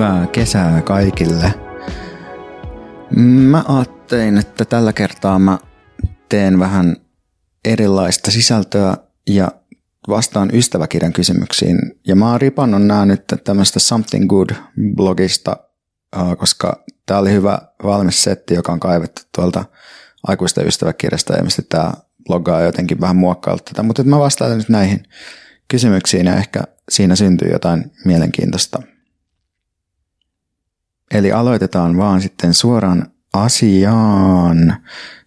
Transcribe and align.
Hyvää 0.00 0.26
kesää 0.26 0.82
kaikille. 0.82 1.54
Mä 3.16 3.64
ajattelin, 3.68 4.38
että 4.38 4.64
tällä 4.64 4.92
kertaa 4.92 5.38
mä 5.38 5.58
teen 6.28 6.58
vähän 6.58 6.96
erilaista 7.64 8.30
sisältöä 8.30 8.96
ja 9.30 9.48
vastaan 10.08 10.50
ystäväkirjan 10.54 11.12
kysymyksiin. 11.12 11.78
Ja 12.06 12.16
mä 12.16 12.30
oon 12.30 12.40
ripannut 12.40 12.82
nää 12.82 13.06
nyt 13.06 13.24
tämmöistä 13.44 13.78
Something 13.78 14.30
Good-blogista, 14.32 15.56
koska 16.38 16.84
tää 17.06 17.18
oli 17.18 17.32
hyvä 17.32 17.58
valmis 17.84 18.22
setti, 18.22 18.54
joka 18.54 18.72
on 18.72 18.80
kaivettu 18.80 19.22
tuolta 19.36 19.64
aikuisten 20.22 20.66
ystäväkirjasta 20.66 21.36
ja 21.36 21.42
mistä 21.42 21.62
tää 21.68 21.92
blogaa 22.26 22.62
jotenkin 22.62 23.00
vähän 23.00 23.16
muokkaillut 23.16 23.64
tätä. 23.64 23.82
Mutta 23.82 24.04
mä 24.04 24.18
vastaan 24.18 24.58
nyt 24.58 24.68
näihin 24.68 25.02
kysymyksiin 25.68 26.26
ja 26.26 26.36
ehkä 26.36 26.60
siinä 26.90 27.16
syntyy 27.16 27.48
jotain 27.52 27.92
mielenkiintoista. 28.04 28.82
Eli 31.14 31.32
aloitetaan 31.32 31.96
vaan 31.96 32.22
sitten 32.22 32.54
suoraan 32.54 33.06
asiaan. 33.32 34.76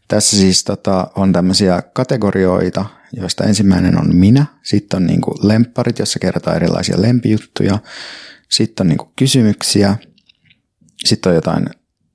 Tässä 0.08 0.38
siis 0.38 0.64
tota, 0.64 1.12
on 1.16 1.34
tämmöisiä 1.34 1.82
kategorioita, 1.82 2.86
joista 3.14 3.44
ensimmäinen 3.44 4.00
on 4.00 4.16
minä, 4.16 4.46
sitten 4.64 4.98
on 4.98 5.08
niinku 5.08 5.36
lempparit, 5.42 6.00
jossa 6.00 6.20
kerrotaan 6.20 6.56
erilaisia 6.56 7.02
lempijuttuja, 7.02 7.80
sitten 8.50 8.84
on 8.84 8.90
niinku 8.90 9.12
kysymyksiä, 9.16 9.98
sitten 11.06 11.30
on 11.30 11.36
jotain 11.36 11.70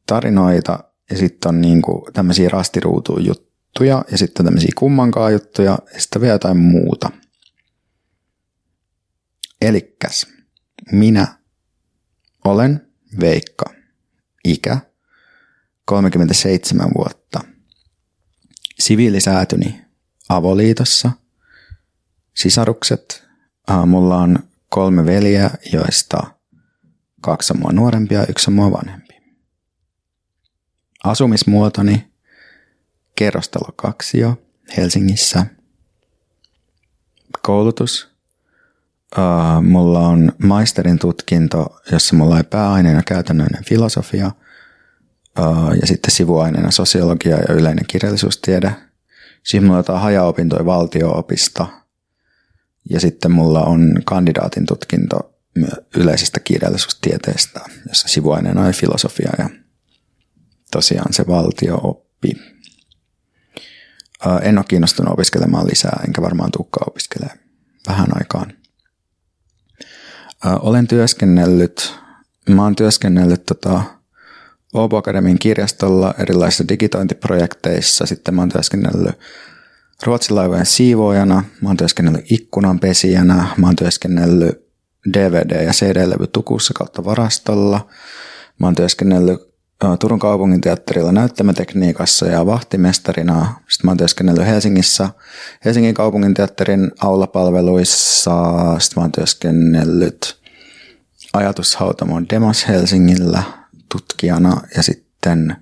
tarinoita 0.06 0.84
ja 1.10 1.16
sitten 1.16 1.48
on 1.48 1.60
niinku 1.60 2.08
tämmöisiä 2.12 2.48
rastiruutuja 2.48 3.26
juttuja 3.26 4.04
ja 4.10 4.18
sitten 4.18 4.42
on 4.42 4.44
tämmöisiä 4.44 4.72
kummankaan 4.76 5.32
juttuja 5.32 5.78
ja 5.94 6.00
sitten 6.00 6.22
vielä 6.22 6.34
jotain 6.34 6.56
muuta. 6.56 7.10
Elikkäs, 9.60 10.26
minä 10.92 11.26
olen 12.44 12.87
Veikka. 13.20 13.64
Ikä 14.44 14.78
37 15.84 16.90
vuotta. 16.98 17.40
Siviilisäätyni 18.78 19.84
avoliitossa. 20.28 21.10
Sisarukset. 22.36 23.24
Mulla 23.86 24.16
on 24.16 24.38
kolme 24.68 25.04
veljeä, 25.04 25.50
joista 25.72 26.18
kaksi 27.20 27.52
on 27.52 27.60
mua 27.60 27.72
nuorempia 27.72 28.18
ja 28.18 28.26
yksi 28.28 28.50
on 28.50 28.54
mua 28.54 28.72
vanhempi. 28.72 29.14
Asumismuotoni 31.04 32.12
kerrostalo 33.14 33.72
kaksio 33.76 34.42
Helsingissä. 34.76 35.46
Koulutus 37.42 38.17
Uh, 39.16 39.62
mulla 39.62 40.08
on 40.08 40.32
maisterin 40.42 40.98
tutkinto, 40.98 41.80
jossa 41.92 42.16
mulla 42.16 42.36
ei 42.36 42.44
pääaineena 42.44 43.02
käytännöllinen 43.02 43.64
filosofia 43.64 44.32
uh, 45.38 45.72
ja 45.80 45.86
sitten 45.86 46.10
sivuaineena 46.10 46.70
sosiologia 46.70 47.36
ja 47.36 47.54
yleinen 47.54 47.86
kirjallisuustiede. 47.86 48.74
Siinä 49.44 49.66
mulla 49.66 49.76
on 49.76 49.80
jotain 49.80 50.00
hajaopintoja 50.00 50.66
valtioopista 50.66 51.66
ja 52.90 53.00
sitten 53.00 53.30
mulla 53.30 53.64
on 53.64 53.94
kandidaatin 54.04 54.66
tutkinto 54.66 55.34
yleisestä 55.96 56.40
kirjallisuustieteestä, 56.40 57.60
jossa 57.88 58.08
sivuaineena 58.08 58.60
on 58.60 58.72
filosofia 58.72 59.30
ja 59.38 59.50
tosiaan 60.70 61.12
se 61.12 61.26
valtiooppi. 61.26 62.32
Uh, 64.26 64.38
en 64.42 64.58
ole 64.58 64.64
kiinnostunut 64.68 65.12
opiskelemaan 65.12 65.66
lisää, 65.66 66.00
enkä 66.06 66.22
varmaan 66.22 66.50
tukkaa 66.52 66.84
opiskelemaan 66.86 67.38
vähän 67.88 68.08
aikaan. 68.14 68.57
Olen 70.44 70.88
työskennellyt, 70.88 71.94
mä 72.48 72.62
oon 72.62 72.76
työskennellyt 72.76 73.46
tota, 73.46 73.82
Åbo 74.76 74.96
Akademin 74.96 75.38
kirjastolla 75.38 76.14
erilaisissa 76.18 76.68
digitointiprojekteissa. 76.68 78.06
Sitten 78.06 78.34
mä 78.34 78.42
oon 78.42 78.48
työskennellyt 78.48 79.18
ruotsilaivojen 80.04 80.66
siivoojana, 80.66 81.44
mä 81.60 81.68
oon 81.68 81.76
työskennellyt 81.76 82.32
ikkunanpesijänä, 82.32 83.46
mä 83.56 83.66
oon 83.66 83.76
työskennellyt 83.76 84.68
DVD- 85.18 85.64
ja 85.64 85.72
CD-levy 85.72 86.26
tukussa 86.26 86.74
kautta 86.74 87.04
varastolla. 87.04 87.88
Mä 88.58 88.66
oon 88.66 88.74
työskennellyt 88.74 89.48
Turun 89.98 90.18
kaupunginteatterilla 90.18 91.12
näyttämätekniikassa 91.12 92.26
ja 92.26 92.46
vahtimestarina. 92.46 93.54
Sitten 93.68 93.86
mä 93.86 93.90
oon 93.90 93.98
työskennellyt 93.98 94.46
Helsingissä, 94.46 95.08
Helsingin 95.64 95.94
kaupunginteatterin 95.94 96.90
aulapalveluissa. 97.00 98.32
Sitten 98.78 99.00
mä 99.00 99.04
oon 99.04 99.12
työskennellyt 99.12 100.27
ajatushautamon 101.38 102.28
Demos 102.28 102.68
Helsingillä 102.68 103.42
tutkijana 103.92 104.60
ja 104.76 104.82
sitten 104.82 105.56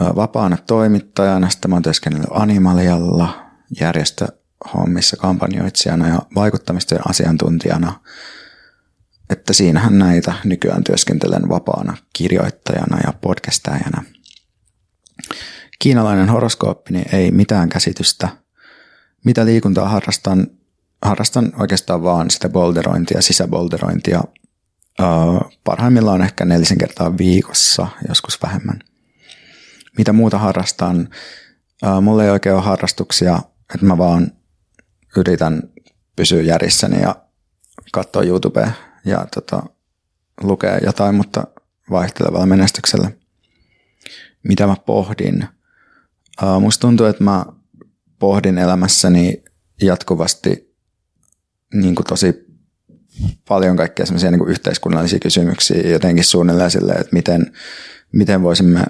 vapaana 0.00 0.56
toimittajana. 0.66 1.50
Sitten 1.50 1.70
mä 1.70 1.76
oon 1.76 1.82
työskennellyt 1.82 2.30
Animalialla 2.30 3.46
järjestöhommissa 3.80 5.16
kampanjoitsijana 5.16 6.08
ja 6.08 6.22
vaikuttamistojen 6.34 7.08
asiantuntijana– 7.10 7.92
että 9.32 9.52
siinähän 9.52 9.98
näitä 9.98 10.34
nykyään 10.44 10.84
työskentelen 10.84 11.48
vapaana 11.48 11.96
kirjoittajana 12.12 12.98
ja 13.06 13.12
podcastajana. 13.12 14.04
Kiinalainen 15.78 16.28
horoskooppi 16.28 16.92
niin 16.92 17.14
ei 17.14 17.30
mitään 17.30 17.68
käsitystä. 17.68 18.28
Mitä 19.24 19.44
liikuntaa 19.44 19.88
harrastan? 19.88 20.46
Harrastan 21.02 21.52
oikeastaan 21.58 22.02
vaan 22.02 22.30
sitä 22.30 22.48
bolderointia, 22.48 23.22
sisäbolderointia. 23.22 24.20
Parhaimmillaan 25.64 26.22
ehkä 26.22 26.44
nelisen 26.44 26.78
kertaa 26.78 27.18
viikossa, 27.18 27.86
joskus 28.08 28.42
vähemmän. 28.42 28.80
Mitä 29.98 30.12
muuta 30.12 30.38
harrastan? 30.38 31.08
mulla 32.00 32.24
ei 32.24 32.30
oikein 32.30 32.54
ole 32.54 32.62
harrastuksia, 32.62 33.38
että 33.74 33.86
mä 33.86 33.98
vaan 33.98 34.32
yritän 35.16 35.62
pysyä 36.16 36.42
järjissäni 36.42 37.00
ja 37.00 37.16
katsoa 37.92 38.22
YouTubea 38.22 38.72
ja 39.04 39.26
tota, 39.34 39.62
lukea 40.42 40.78
jotain, 40.78 41.14
mutta 41.14 41.44
vaihtelevalla 41.90 42.46
menestyksellä. 42.46 43.10
Mitä 44.42 44.66
mä 44.66 44.76
pohdin? 44.86 45.48
Uh, 46.42 46.60
musta 46.60 46.80
tuntuu, 46.80 47.06
että 47.06 47.24
mä 47.24 47.46
pohdin 48.18 48.58
elämässäni 48.58 49.44
jatkuvasti 49.82 50.76
niin 51.74 51.94
kuin 51.94 52.06
tosi 52.06 52.51
paljon 53.48 53.76
kaikkea 53.76 54.06
semmoisia 54.06 54.30
niin 54.30 54.48
yhteiskunnallisia 54.48 55.18
kysymyksiä 55.18 55.90
jotenkin 55.90 56.24
suunnilleen 56.24 56.70
silleen, 56.70 57.00
että 57.00 57.12
miten, 57.16 57.52
miten 58.12 58.42
voisimme 58.42 58.84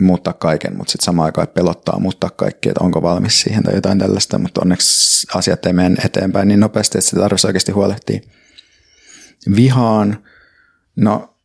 muuttaa 0.00 0.32
kaiken, 0.32 0.76
mutta 0.76 0.92
sitten 0.92 1.04
samaan 1.04 1.26
aikaan 1.26 1.48
pelottaa 1.48 1.98
muuttaa 1.98 2.30
kaikki, 2.30 2.68
että 2.68 2.84
onko 2.84 3.02
valmis 3.02 3.40
siihen 3.40 3.62
tai 3.62 3.74
jotain 3.74 3.98
tällaista, 3.98 4.38
mutta 4.38 4.60
onneksi 4.60 5.26
asiat 5.34 5.66
ei 5.66 5.72
mene 5.72 5.96
eteenpäin 6.04 6.48
niin 6.48 6.60
nopeasti, 6.60 6.98
että 6.98 7.10
sitä 7.10 7.20
tarvitsisi 7.22 7.46
oikeasti 7.46 7.72
huolehtia. 7.72 8.20
Vihaan, 9.56 10.24
no 10.96 11.36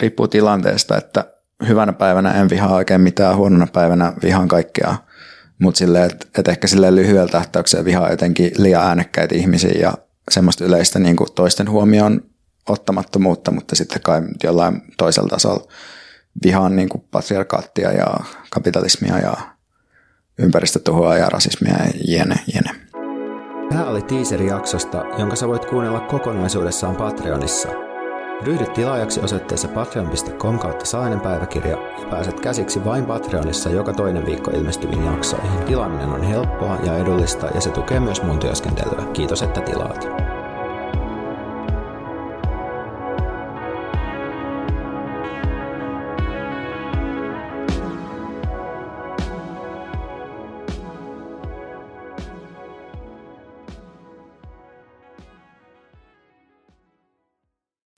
riippuu 0.00 0.28
tilanteesta, 0.28 0.98
että 0.98 1.24
hyvänä 1.68 1.92
päivänä 1.92 2.32
en 2.32 2.50
vihaa 2.50 2.74
oikein 2.74 3.00
mitään, 3.00 3.36
huonona 3.36 3.66
päivänä 3.66 4.12
vihaan 4.22 4.48
kaikkea, 4.48 4.96
mutta 5.58 5.78
silleen, 5.78 6.04
että, 6.04 6.26
että 6.38 6.50
ehkä 6.50 6.66
sille 6.66 6.94
lyhyellä 6.94 7.28
tähtäyksellä 7.28 7.84
vihaa 7.84 8.10
jotenkin 8.10 8.52
liian 8.58 8.82
äänekkäitä 8.84 9.34
ihmisiä 9.34 9.72
ja 9.80 9.94
semmoista 10.30 10.64
yleistä 10.64 10.98
niin 10.98 11.16
kuin 11.16 11.32
toisten 11.34 11.70
huomioon 11.70 12.20
ottamattomuutta, 12.68 13.50
mutta 13.50 13.76
sitten 13.76 14.02
kai 14.02 14.22
jollain 14.42 14.82
toisella 14.98 15.28
tasolla 15.28 15.72
vihaan 16.44 16.76
niin 16.76 16.88
kuin 16.88 17.04
patriarkaattia 17.10 17.92
ja 17.92 18.06
kapitalismia 18.50 19.18
ja 19.18 19.34
ympäristötuhoa 20.38 21.16
ja 21.16 21.28
rasismia 21.28 21.72
ja 21.72 21.90
jene, 22.08 22.36
jene. 22.54 22.70
Tämä 23.68 23.86
oli 23.86 24.02
teaser-jaksosta, 24.02 25.04
jonka 25.18 25.36
sä 25.36 25.48
voit 25.48 25.64
kuunnella 25.64 26.00
kokonaisuudessaan 26.00 26.96
Patreonissa. 26.96 27.83
Ryhdy 28.42 28.66
tilaajaksi 28.66 29.20
osoitteessa 29.20 29.68
patreon.com 29.68 30.58
kautta 30.58 30.86
saainen 30.86 31.20
päiväkirja 31.20 31.76
ja 32.00 32.08
pääset 32.10 32.40
käsiksi 32.40 32.84
vain 32.84 33.06
Patreonissa 33.06 33.70
joka 33.70 33.92
toinen 33.92 34.26
viikko 34.26 34.50
ilmestyviin 34.50 35.04
jaksoihin. 35.04 35.64
Tilaaminen 35.66 36.08
on 36.08 36.22
helppoa 36.22 36.78
ja 36.86 36.96
edullista 36.96 37.46
ja 37.46 37.60
se 37.60 37.70
tukee 37.70 38.00
myös 38.00 38.22
mun 38.22 38.38
työskentelyä. 38.38 39.04
Kiitos, 39.12 39.42
että 39.42 39.60
tilaat. 39.60 40.08